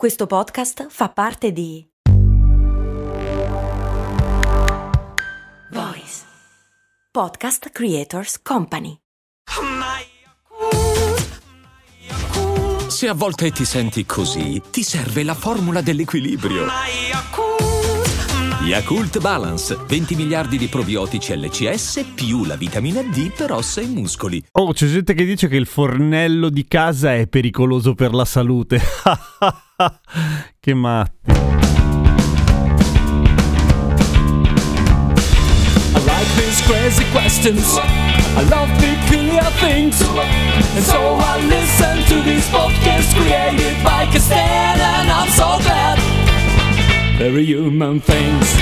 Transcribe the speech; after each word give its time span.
Questo 0.00 0.26
podcast 0.26 0.86
fa 0.88 1.10
parte 1.10 1.52
di 1.52 1.86
Voice 5.72 6.22
Podcast 7.12 7.68
Creators 7.68 8.40
Company. 8.40 8.96
Se 12.88 13.08
a 13.08 13.12
volte 13.12 13.50
ti 13.50 13.66
senti 13.66 14.06
così, 14.06 14.62
ti 14.70 14.82
serve 14.82 15.22
la 15.22 15.34
formula 15.34 15.82
dell'equilibrio. 15.82 16.64
Yakult 18.62 19.20
Balance, 19.20 19.76
20 19.86 20.14
miliardi 20.14 20.56
di 20.56 20.68
probiotici 20.68 21.36
LCS 21.36 22.12
più 22.14 22.46
la 22.46 22.56
vitamina 22.56 23.02
D 23.02 23.34
per 23.34 23.52
ossa 23.52 23.82
e 23.82 23.86
muscoli. 23.86 24.42
Oh, 24.52 24.72
c'è 24.72 24.86
gente 24.86 25.12
che 25.12 25.26
dice 25.26 25.46
che 25.46 25.56
il 25.56 25.66
fornello 25.66 26.48
di 26.48 26.66
casa 26.66 27.14
è 27.14 27.26
pericoloso 27.26 27.92
per 27.94 28.14
la 28.14 28.24
salute. 28.24 28.80
che 30.60 30.74
matti. 30.74 31.32
I 35.94 35.98
like 36.04 36.28
these 36.36 36.60
crazy 36.66 37.04
questions. 37.12 37.78
I 37.78 38.42
love 38.50 38.68
peculiar 38.78 39.48
things. 39.60 40.00
And 40.02 40.84
so 40.84 41.16
I 41.16 41.40
listen 41.48 42.04
to 42.08 42.22
these 42.22 42.46
podcasts 42.48 43.14
created 43.16 43.82
by 43.82 44.06
Castell, 44.06 44.36
and 44.36 45.10
I'm 45.10 45.28
so 45.28 45.58
glad. 45.64 45.98
Very 47.18 47.44
human 47.44 48.00
things. 48.00 48.56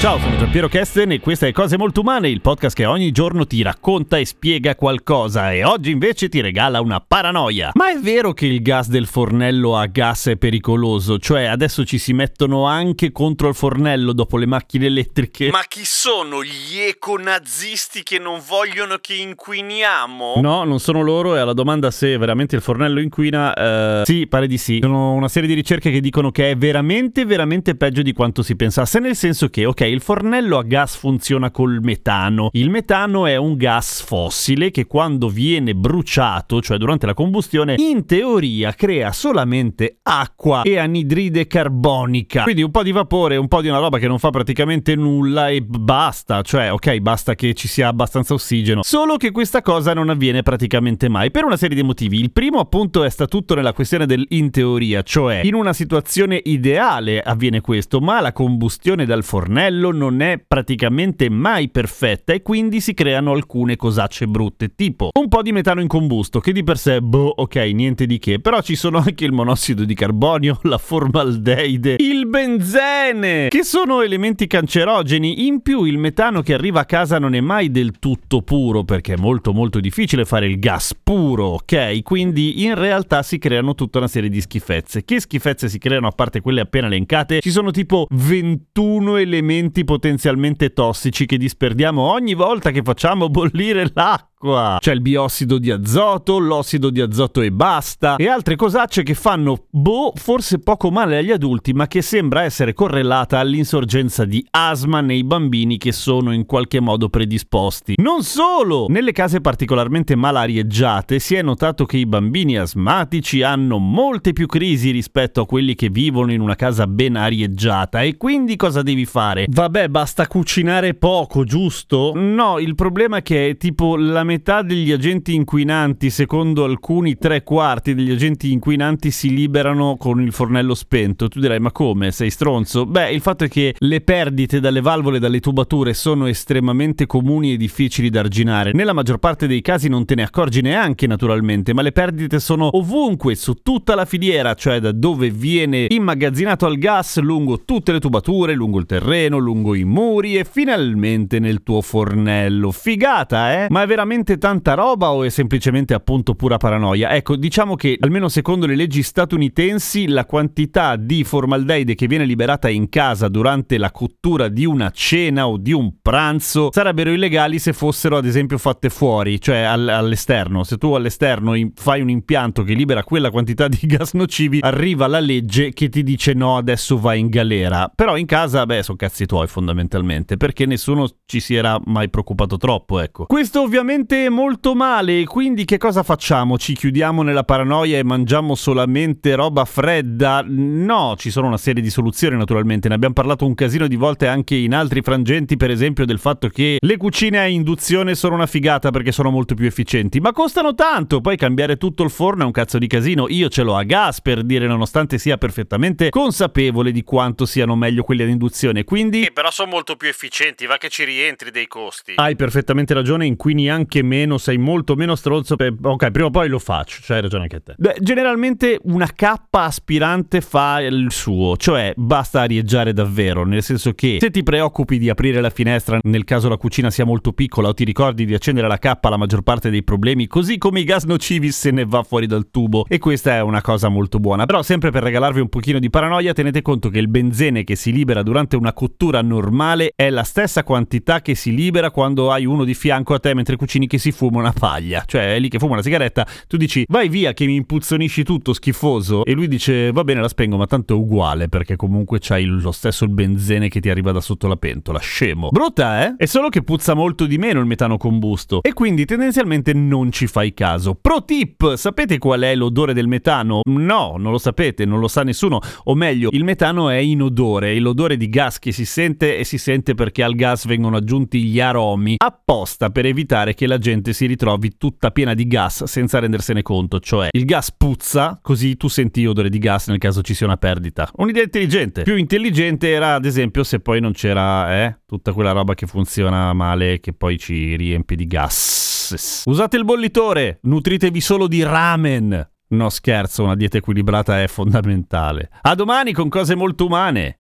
Ciao, 0.00 0.18
sono 0.18 0.34
Giampiero 0.38 0.66
Kesten 0.66 1.12
e 1.12 1.20
questa 1.20 1.46
è 1.46 1.52
Cose 1.52 1.76
Molto 1.76 2.00
Umane, 2.00 2.30
il 2.30 2.40
podcast 2.40 2.74
che 2.74 2.86
ogni 2.86 3.10
giorno 3.10 3.46
ti 3.46 3.60
racconta 3.60 4.16
e 4.16 4.24
spiega 4.24 4.74
qualcosa 4.74 5.52
e 5.52 5.62
oggi 5.62 5.90
invece 5.90 6.30
ti 6.30 6.40
regala 6.40 6.80
una 6.80 7.04
paranoia. 7.06 7.72
Ma 7.74 7.90
è 7.90 7.98
vero 7.98 8.32
che 8.32 8.46
il 8.46 8.62
gas 8.62 8.88
del 8.88 9.06
fornello 9.06 9.76
a 9.76 9.84
gas 9.84 10.28
è 10.28 10.36
pericoloso? 10.38 11.18
Cioè 11.18 11.44
adesso 11.44 11.84
ci 11.84 11.98
si 11.98 12.14
mettono 12.14 12.64
anche 12.64 13.12
contro 13.12 13.48
il 13.48 13.54
fornello 13.54 14.14
dopo 14.14 14.38
le 14.38 14.46
macchine 14.46 14.86
elettriche? 14.86 15.50
Ma 15.50 15.64
chi 15.68 15.84
sono 15.84 16.42
gli 16.42 16.78
econazisti 16.78 18.02
che 18.02 18.18
non 18.18 18.40
vogliono 18.42 18.96
che 19.02 19.12
inquiniamo? 19.16 20.36
No, 20.40 20.64
non 20.64 20.80
sono 20.80 21.02
loro 21.02 21.36
e 21.36 21.40
alla 21.40 21.52
domanda 21.52 21.90
se 21.90 22.16
veramente 22.16 22.56
il 22.56 22.62
fornello 22.62 23.00
inquina, 23.00 23.52
eh, 23.52 24.02
sì, 24.06 24.26
pare 24.26 24.46
di 24.46 24.56
sì. 24.56 24.78
Sono 24.80 25.12
una 25.12 25.28
serie 25.28 25.46
di 25.46 25.54
ricerche 25.54 25.90
che 25.90 26.00
dicono 26.00 26.30
che 26.30 26.52
è 26.52 26.56
veramente, 26.56 27.26
veramente 27.26 27.74
peggio 27.74 28.00
di 28.00 28.14
quanto 28.14 28.42
si 28.42 28.56
pensasse, 28.56 28.98
nel 28.98 29.14
senso 29.14 29.50
che, 29.50 29.66
ok, 29.66 29.88
il 29.90 30.00
fornello 30.00 30.58
a 30.58 30.62
gas 30.62 30.96
funziona 30.96 31.50
col 31.50 31.80
metano. 31.82 32.48
Il 32.52 32.70
metano 32.70 33.26
è 33.26 33.36
un 33.36 33.56
gas 33.56 34.02
fossile 34.02 34.70
che 34.70 34.86
quando 34.86 35.28
viene 35.28 35.74
bruciato, 35.74 36.60
cioè 36.60 36.78
durante 36.78 37.06
la 37.06 37.14
combustione, 37.14 37.74
in 37.78 38.06
teoria 38.06 38.72
crea 38.72 39.12
solamente 39.12 39.98
acqua 40.02 40.62
e 40.62 40.78
anidride 40.78 41.46
carbonica. 41.46 42.42
Quindi 42.42 42.62
un 42.62 42.70
po' 42.70 42.82
di 42.82 42.92
vapore, 42.92 43.36
un 43.36 43.48
po' 43.48 43.60
di 43.60 43.68
una 43.68 43.78
roba 43.78 43.98
che 43.98 44.08
non 44.08 44.18
fa 44.18 44.30
praticamente 44.30 44.94
nulla 44.94 45.48
e 45.48 45.60
basta. 45.62 46.42
Cioè, 46.42 46.72
ok, 46.72 46.98
basta 46.98 47.34
che 47.34 47.54
ci 47.54 47.68
sia 47.68 47.88
abbastanza 47.88 48.34
ossigeno. 48.34 48.82
Solo 48.82 49.16
che 49.16 49.30
questa 49.30 49.62
cosa 49.62 49.92
non 49.92 50.08
avviene 50.08 50.42
praticamente 50.42 51.08
mai 51.08 51.30
per 51.30 51.44
una 51.44 51.56
serie 51.56 51.76
di 51.76 51.82
motivi. 51.82 52.18
Il 52.20 52.32
primo 52.32 52.58
appunto 52.60 53.04
è 53.04 53.10
sta 53.10 53.26
tutto 53.26 53.54
nella 53.54 53.72
questione 53.72 54.06
del 54.06 54.24
in 54.30 54.50
teoria, 54.50 55.02
cioè 55.02 55.40
in 55.42 55.54
una 55.54 55.72
situazione 55.72 56.40
ideale 56.44 57.20
avviene 57.20 57.60
questo, 57.60 58.00
ma 58.00 58.20
la 58.20 58.32
combustione 58.32 59.06
dal 59.06 59.24
fornello 59.24 59.79
non 59.88 60.20
è 60.20 60.38
praticamente 60.46 61.30
mai 61.30 61.70
perfetta 61.70 62.34
e 62.34 62.42
quindi 62.42 62.80
si 62.80 62.92
creano 62.92 63.32
alcune 63.32 63.76
cosacce 63.76 64.26
brutte, 64.26 64.74
tipo 64.74 65.08
un 65.18 65.28
po' 65.28 65.40
di 65.40 65.52
metano 65.52 65.80
in 65.80 65.88
combusto, 65.88 66.40
che 66.40 66.52
di 66.52 66.62
per 66.62 66.76
sé, 66.76 67.00
boh, 67.00 67.32
ok, 67.36 67.56
niente 67.56 68.04
di 68.04 68.18
che, 68.18 68.40
però 68.40 68.60
ci 68.60 68.76
sono 68.76 68.98
anche 68.98 69.24
il 69.24 69.32
monossido 69.32 69.84
di 69.84 69.94
carbonio, 69.94 70.58
la 70.64 70.76
formaldeide, 70.76 71.96
il 71.98 72.26
benzene, 72.26 73.48
che 73.48 73.64
sono 73.64 74.02
elementi 74.02 74.46
cancerogeni. 74.46 75.46
In 75.46 75.62
più 75.62 75.84
il 75.84 75.96
metano 75.96 76.42
che 76.42 76.52
arriva 76.52 76.80
a 76.80 76.84
casa 76.84 77.18
non 77.18 77.34
è 77.34 77.40
mai 77.40 77.70
del 77.70 77.98
tutto 77.98 78.42
puro, 78.42 78.84
perché 78.84 79.14
è 79.14 79.16
molto 79.16 79.52
molto 79.52 79.80
difficile 79.80 80.24
fare 80.24 80.46
il 80.46 80.58
gas 80.58 80.94
puro, 81.00 81.46
ok? 81.46 82.02
Quindi 82.02 82.64
in 82.64 82.74
realtà 82.74 83.22
si 83.22 83.38
creano 83.38 83.74
tutta 83.74 83.98
una 83.98 84.08
serie 84.08 84.28
di 84.28 84.40
schifezze. 84.40 85.04
Che 85.04 85.20
schifezze 85.20 85.68
si 85.68 85.78
creano 85.78 86.08
a 86.08 86.12
parte 86.12 86.40
quelle 86.40 86.60
appena 86.60 86.88
elencate? 86.88 87.40
Ci 87.40 87.50
sono 87.50 87.70
tipo 87.70 88.06
21 88.10 89.16
elementi 89.16 89.69
potenzialmente 89.84 90.72
tossici 90.72 91.26
che 91.26 91.38
disperdiamo 91.38 92.02
ogni 92.02 92.34
volta 92.34 92.70
che 92.70 92.82
facciamo 92.82 93.28
bollire 93.28 93.90
l'acqua. 93.92 94.29
C'è 94.42 94.92
il 94.94 95.02
biossido 95.02 95.58
di 95.58 95.70
azoto, 95.70 96.38
l'ossido 96.38 96.88
di 96.88 97.02
azoto 97.02 97.42
e 97.42 97.52
basta, 97.52 98.16
e 98.16 98.26
altre 98.26 98.56
cosacce 98.56 99.02
che 99.02 99.12
fanno, 99.12 99.66
boh, 99.68 100.12
forse 100.14 100.60
poco 100.60 100.90
male 100.90 101.18
agli 101.18 101.30
adulti, 101.30 101.74
ma 101.74 101.86
che 101.86 102.00
sembra 102.00 102.44
essere 102.44 102.72
correlata 102.72 103.38
all'insorgenza 103.38 104.24
di 104.24 104.42
asma 104.52 105.02
nei 105.02 105.24
bambini 105.24 105.76
che 105.76 105.92
sono 105.92 106.32
in 106.32 106.46
qualche 106.46 106.80
modo 106.80 107.10
predisposti. 107.10 107.96
Non 107.98 108.22
solo! 108.22 108.86
Nelle 108.88 109.12
case 109.12 109.42
particolarmente 109.42 110.16
malarieggiate 110.16 111.18
si 111.18 111.34
è 111.34 111.42
notato 111.42 111.84
che 111.84 111.98
i 111.98 112.06
bambini 112.06 112.56
asmatici 112.56 113.42
hanno 113.42 113.76
molte 113.76 114.32
più 114.32 114.46
crisi 114.46 114.90
rispetto 114.90 115.42
a 115.42 115.46
quelli 115.46 115.74
che 115.74 115.90
vivono 115.90 116.32
in 116.32 116.40
una 116.40 116.56
casa 116.56 116.86
ben 116.86 117.16
arieggiata, 117.16 118.00
e 118.00 118.16
quindi 118.16 118.56
cosa 118.56 118.80
devi 118.80 119.04
fare? 119.04 119.44
Vabbè, 119.50 119.88
basta 119.88 120.26
cucinare 120.26 120.94
poco, 120.94 121.44
giusto? 121.44 122.12
No, 122.14 122.58
il 122.58 122.74
problema 122.74 123.18
è 123.18 123.22
che 123.22 123.56
tipo 123.58 123.96
la 123.96 124.28
metà 124.30 124.62
degli 124.62 124.92
agenti 124.92 125.34
inquinanti, 125.34 126.08
secondo 126.08 126.62
alcuni 126.62 127.16
tre 127.16 127.42
quarti 127.42 127.94
degli 127.96 128.12
agenti 128.12 128.52
inquinanti 128.52 129.10
si 129.10 129.34
liberano 129.34 129.96
con 129.96 130.20
il 130.20 130.30
fornello 130.30 130.76
spento. 130.76 131.26
Tu 131.26 131.40
dirai, 131.40 131.58
ma 131.58 131.72
come? 131.72 132.12
Sei 132.12 132.30
stronzo? 132.30 132.86
Beh, 132.86 133.10
il 133.10 133.20
fatto 133.20 133.42
è 133.42 133.48
che 133.48 133.74
le 133.76 134.00
perdite 134.02 134.60
dalle 134.60 134.80
valvole 134.80 135.16
e 135.16 135.18
dalle 135.18 135.40
tubature 135.40 135.94
sono 135.94 136.26
estremamente 136.26 137.06
comuni 137.06 137.54
e 137.54 137.56
difficili 137.56 138.08
da 138.08 138.20
arginare. 138.20 138.70
Nella 138.72 138.92
maggior 138.92 139.18
parte 139.18 139.48
dei 139.48 139.62
casi 139.62 139.88
non 139.88 140.04
te 140.04 140.14
ne 140.14 140.22
accorgi 140.22 140.60
neanche 140.60 141.08
naturalmente, 141.08 141.74
ma 141.74 141.82
le 141.82 141.90
perdite 141.90 142.38
sono 142.38 142.68
ovunque, 142.76 143.34
su 143.34 143.54
tutta 143.54 143.96
la 143.96 144.04
filiera, 144.04 144.54
cioè 144.54 144.78
da 144.78 144.92
dove 144.92 145.30
viene 145.30 145.86
immagazzinato 145.88 146.66
al 146.66 146.78
gas, 146.78 147.18
lungo 147.18 147.64
tutte 147.64 147.90
le 147.90 147.98
tubature, 147.98 148.54
lungo 148.54 148.78
il 148.78 148.86
terreno, 148.86 149.38
lungo 149.38 149.74
i 149.74 149.82
muri 149.82 150.36
e 150.36 150.44
finalmente 150.44 151.40
nel 151.40 151.64
tuo 151.64 151.80
fornello. 151.80 152.70
Figata, 152.70 153.64
eh? 153.64 153.66
Ma 153.70 153.82
è 153.82 153.86
veramente 153.88 154.18
tanta 154.24 154.74
roba 154.74 155.10
o 155.12 155.24
è 155.24 155.28
semplicemente 155.28 155.94
appunto 155.94 156.34
pura 156.34 156.56
paranoia? 156.56 157.14
Ecco, 157.14 157.36
diciamo 157.36 157.74
che 157.74 157.96
almeno 158.00 158.28
secondo 158.28 158.66
le 158.66 158.76
leggi 158.76 159.02
statunitensi 159.02 160.08
la 160.08 160.24
quantità 160.24 160.96
di 160.96 161.24
formaldeide 161.24 161.94
che 161.94 162.06
viene 162.06 162.24
liberata 162.24 162.68
in 162.68 162.88
casa 162.88 163.28
durante 163.28 163.78
la 163.78 163.90
cottura 163.90 164.48
di 164.48 164.66
una 164.66 164.90
cena 164.90 165.48
o 165.48 165.56
di 165.56 165.72
un 165.72 165.94
pranzo 166.00 166.70
sarebbero 166.72 167.12
illegali 167.12 167.58
se 167.58 167.72
fossero 167.72 168.16
ad 168.16 168.26
esempio 168.26 168.58
fatte 168.58 168.90
fuori, 168.90 169.40
cioè 169.40 169.58
all- 169.58 169.88
all'esterno. 169.88 170.64
Se 170.64 170.76
tu 170.76 170.92
all'esterno 170.92 171.54
fai 171.74 172.00
un 172.00 172.10
impianto 172.10 172.62
che 172.62 172.74
libera 172.74 173.02
quella 173.04 173.30
quantità 173.30 173.68
di 173.68 173.78
gas 173.86 174.12
nocivi, 174.12 174.60
arriva 174.62 175.06
la 175.06 175.20
legge 175.20 175.72
che 175.72 175.88
ti 175.88 176.02
dice 176.02 176.32
no, 176.34 176.56
adesso 176.56 176.98
vai 176.98 177.20
in 177.20 177.28
galera. 177.28 177.90
Però 177.94 178.16
in 178.16 178.26
casa, 178.26 178.66
beh, 178.66 178.82
sono 178.82 178.96
cazzi 178.96 179.26
tuoi 179.26 179.46
fondamentalmente, 179.46 180.36
perché 180.36 180.66
nessuno 180.66 181.08
ci 181.26 181.40
si 181.40 181.54
era 181.54 181.80
mai 181.84 182.08
preoccupato 182.08 182.56
troppo, 182.56 183.00
ecco. 183.00 183.26
Questo 183.26 183.62
ovviamente 183.62 184.09
molto 184.28 184.74
male, 184.74 185.24
quindi 185.24 185.64
che 185.64 185.78
cosa 185.78 186.02
facciamo? 186.02 186.58
Ci 186.58 186.74
chiudiamo 186.74 187.22
nella 187.22 187.44
paranoia 187.44 187.98
e 187.98 188.02
mangiamo 188.02 188.54
solamente 188.54 189.34
roba 189.36 189.64
fredda? 189.64 190.44
No, 190.46 191.14
ci 191.16 191.30
sono 191.30 191.46
una 191.46 191.56
serie 191.56 191.82
di 191.82 191.90
soluzioni 191.90 192.36
naturalmente, 192.36 192.88
ne 192.88 192.94
abbiamo 192.94 193.14
parlato 193.14 193.46
un 193.46 193.54
casino 193.54 193.86
di 193.86 193.94
volte 193.94 194.26
anche 194.26 194.56
in 194.56 194.74
altri 194.74 195.00
frangenti, 195.00 195.56
per 195.56 195.70
esempio 195.70 196.04
del 196.04 196.18
fatto 196.18 196.48
che 196.48 196.78
le 196.80 196.96
cucine 196.96 197.38
a 197.38 197.46
induzione 197.46 198.14
sono 198.16 198.34
una 198.34 198.46
figata 198.46 198.90
perché 198.90 199.12
sono 199.12 199.30
molto 199.30 199.54
più 199.54 199.66
efficienti, 199.66 200.18
ma 200.18 200.32
costano 200.32 200.74
tanto, 200.74 201.20
poi 201.20 201.36
cambiare 201.36 201.76
tutto 201.76 202.02
il 202.02 202.10
forno 202.10 202.42
è 202.42 202.46
un 202.46 202.52
cazzo 202.52 202.78
di 202.78 202.88
casino, 202.88 203.26
io 203.28 203.48
ce 203.48 203.62
l'ho 203.62 203.76
a 203.76 203.84
gas 203.84 204.20
per 204.20 204.42
dire 204.42 204.66
nonostante 204.66 205.18
sia 205.18 205.38
perfettamente 205.38 206.10
consapevole 206.10 206.90
di 206.90 207.04
quanto 207.04 207.46
siano 207.46 207.76
meglio 207.76 208.02
quelli 208.02 208.22
ad 208.22 208.28
induzione, 208.28 208.82
quindi... 208.82 209.22
Eh, 209.22 209.32
però 209.32 209.50
sono 209.50 209.70
molto 209.70 209.94
più 209.94 210.08
efficienti, 210.08 210.66
va 210.66 210.78
che 210.78 210.88
ci 210.88 211.04
rientri 211.04 211.50
dei 211.50 211.68
costi. 211.68 212.14
Hai 212.16 212.34
perfettamente 212.34 212.92
ragione, 212.92 213.26
inquini 213.26 213.70
anche 213.70 213.99
meno, 214.02 214.38
sei 214.38 214.58
molto 214.58 214.94
meno 214.94 215.14
stronzo. 215.14 215.56
Per... 215.56 215.74
Ok, 215.80 216.10
prima 216.10 216.28
o 216.28 216.30
poi 216.30 216.48
lo 216.48 216.58
faccio, 216.58 217.00
cioè 217.02 217.16
hai 217.16 217.22
ragione 217.22 217.44
anche 217.44 217.62
te. 217.62 217.74
Beh, 217.76 217.96
generalmente 218.00 218.78
una 218.84 219.10
cappa 219.14 219.64
aspirante 219.64 220.40
fa 220.40 220.80
il 220.80 221.10
suo, 221.10 221.56
cioè 221.56 221.92
basta 221.96 222.40
arieggiare 222.40 222.92
davvero, 222.92 223.44
nel 223.44 223.62
senso 223.62 223.92
che 223.92 224.18
se 224.20 224.30
ti 224.30 224.42
preoccupi 224.42 224.98
di 224.98 225.08
aprire 225.08 225.40
la 225.40 225.50
finestra 225.50 225.98
nel 226.02 226.24
caso 226.24 226.48
la 226.48 226.56
cucina 226.56 226.90
sia 226.90 227.04
molto 227.04 227.32
piccola 227.32 227.68
o 227.68 227.74
ti 227.74 227.84
ricordi 227.84 228.24
di 228.24 228.34
accendere 228.34 228.68
la 228.68 228.78
cappa 228.78 229.08
la 229.08 229.16
maggior 229.16 229.42
parte 229.42 229.70
dei 229.70 229.82
problemi, 229.82 230.26
così 230.26 230.58
come 230.58 230.80
i 230.80 230.84
gas 230.84 231.04
nocivi 231.04 231.50
se 231.50 231.70
ne 231.70 231.84
va 231.84 232.02
fuori 232.02 232.26
dal 232.26 232.50
tubo 232.50 232.84
e 232.88 232.98
questa 232.98 233.34
è 233.36 233.40
una 233.42 233.60
cosa 233.60 233.88
molto 233.88 234.18
buona. 234.18 234.46
Però 234.46 234.62
sempre 234.62 234.90
per 234.90 235.02
regalarvi 235.02 235.40
un 235.40 235.48
pochino 235.48 235.78
di 235.78 235.90
paranoia, 235.90 236.32
tenete 236.32 236.62
conto 236.62 236.88
che 236.88 236.98
il 236.98 237.08
benzene 237.08 237.64
che 237.64 237.76
si 237.76 237.92
libera 237.92 238.22
durante 238.22 238.56
una 238.56 238.72
cottura 238.72 239.22
normale 239.22 239.92
è 239.94 240.10
la 240.10 240.22
stessa 240.22 240.62
quantità 240.62 241.20
che 241.20 241.34
si 241.34 241.54
libera 241.54 241.90
quando 241.90 242.30
hai 242.30 242.44
uno 242.44 242.64
di 242.64 242.74
fianco 242.74 243.14
a 243.14 243.18
te 243.18 243.34
mentre 243.34 243.56
cucini 243.56 243.86
che 243.90 243.98
si 243.98 244.12
fuma 244.12 244.38
una 244.38 244.52
paglia, 244.52 245.02
cioè 245.04 245.34
è 245.34 245.40
lì 245.40 245.48
che 245.48 245.58
fuma 245.58 245.72
una 245.72 245.82
sigaretta, 245.82 246.24
tu 246.46 246.56
dici 246.56 246.84
vai 246.88 247.08
via 247.08 247.32
che 247.32 247.44
mi 247.44 247.56
impuzzonisci 247.56 248.22
tutto 248.22 248.52
schifoso 248.52 249.24
e 249.24 249.32
lui 249.32 249.48
dice 249.48 249.90
va 249.90 250.04
bene 250.04 250.20
la 250.20 250.28
spengo 250.28 250.56
ma 250.56 250.66
tanto 250.66 250.94
è 250.94 250.96
uguale 250.96 251.48
perché 251.48 251.74
comunque 251.74 252.18
c'hai 252.20 252.44
lo 252.44 252.70
stesso 252.70 253.04
il 253.04 253.10
benzene 253.10 253.68
che 253.68 253.80
ti 253.80 253.90
arriva 253.90 254.12
da 254.12 254.20
sotto 254.20 254.46
la 254.46 254.54
pentola, 254.54 255.00
scemo. 255.00 255.48
Brutta 255.48 256.06
eh? 256.06 256.14
È 256.16 256.26
solo 256.26 256.50
che 256.50 256.62
puzza 256.62 256.94
molto 256.94 257.26
di 257.26 257.36
meno 257.36 257.58
il 257.58 257.66
metano 257.66 257.96
combusto 257.96 258.62
e 258.62 258.72
quindi 258.72 259.04
tendenzialmente 259.06 259.72
non 259.72 260.12
ci 260.12 260.28
fai 260.28 260.54
caso. 260.54 260.94
Pro 260.94 261.24
tip, 261.24 261.74
sapete 261.74 262.18
qual 262.18 262.42
è 262.42 262.54
l'odore 262.54 262.94
del 262.94 263.08
metano? 263.08 263.62
No, 263.64 264.14
non 264.16 264.30
lo 264.30 264.38
sapete, 264.38 264.84
non 264.84 265.00
lo 265.00 265.08
sa 265.08 265.24
nessuno, 265.24 265.58
o 265.84 265.94
meglio, 265.96 266.28
il 266.30 266.44
metano 266.44 266.90
è 266.90 266.98
inodore, 266.98 267.72
è 267.72 267.78
l'odore 267.80 268.16
di 268.16 268.28
gas 268.28 268.60
che 268.60 268.70
si 268.70 268.84
sente 268.84 269.36
e 269.36 269.42
si 269.42 269.58
sente 269.58 269.94
perché 269.94 270.22
al 270.22 270.36
gas 270.36 270.66
vengono 270.66 270.96
aggiunti 270.96 271.42
gli 271.42 271.60
aromi 271.60 272.14
apposta 272.18 272.90
per 272.90 273.06
evitare 273.06 273.54
che 273.54 273.66
la 273.70 273.78
gente 273.78 274.12
si 274.12 274.26
ritrovi 274.26 274.76
tutta 274.76 275.12
piena 275.12 275.32
di 275.32 275.46
gas 275.46 275.84
senza 275.84 276.18
rendersene 276.18 276.60
conto, 276.62 276.98
cioè 276.98 277.28
il 277.30 277.44
gas 277.44 277.70
puzza, 277.70 278.38
così 278.42 278.76
tu 278.76 278.88
senti 278.88 279.24
odore 279.24 279.48
di 279.48 279.58
gas 279.58 279.86
nel 279.86 279.98
caso 279.98 280.22
ci 280.22 280.34
sia 280.34 280.46
una 280.46 280.56
perdita. 280.56 281.08
Un'idea 281.14 281.44
intelligente. 281.44 282.02
Più 282.02 282.16
intelligente 282.16 282.90
era 282.90 283.14
ad 283.14 283.24
esempio 283.24 283.62
se 283.62 283.78
poi 283.78 284.00
non 284.00 284.12
c'era, 284.12 284.84
eh, 284.84 284.98
tutta 285.06 285.32
quella 285.32 285.52
roba 285.52 285.74
che 285.74 285.86
funziona 285.86 286.52
male 286.52 286.98
che 286.98 287.12
poi 287.12 287.38
ci 287.38 287.76
riempie 287.76 288.16
di 288.16 288.26
gas. 288.26 289.42
Usate 289.46 289.76
il 289.76 289.84
bollitore, 289.84 290.58
nutritevi 290.62 291.20
solo 291.20 291.46
di 291.46 291.62
ramen. 291.62 292.48
No 292.72 292.88
scherzo, 292.88 293.42
una 293.44 293.56
dieta 293.56 293.78
equilibrata 293.78 294.42
è 294.42 294.46
fondamentale. 294.46 295.50
A 295.62 295.74
domani 295.74 296.12
con 296.12 296.28
cose 296.28 296.54
molto 296.54 296.86
umane. 296.86 297.39